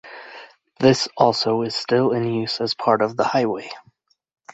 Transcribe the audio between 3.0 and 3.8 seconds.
of the highway.